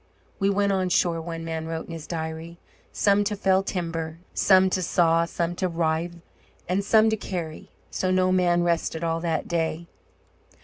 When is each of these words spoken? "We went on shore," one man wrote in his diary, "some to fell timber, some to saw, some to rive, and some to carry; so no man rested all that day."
"We 0.39 0.49
went 0.49 0.71
on 0.71 0.89
shore," 0.89 1.21
one 1.21 1.45
man 1.45 1.67
wrote 1.67 1.85
in 1.85 1.91
his 1.93 2.07
diary, 2.07 2.57
"some 2.91 3.23
to 3.25 3.35
fell 3.35 3.61
timber, 3.61 4.17
some 4.33 4.67
to 4.71 4.81
saw, 4.81 5.25
some 5.25 5.53
to 5.57 5.67
rive, 5.67 6.15
and 6.67 6.83
some 6.83 7.07
to 7.11 7.15
carry; 7.17 7.69
so 7.91 8.09
no 8.09 8.31
man 8.31 8.63
rested 8.63 9.03
all 9.03 9.19
that 9.19 9.47
day." 9.47 9.85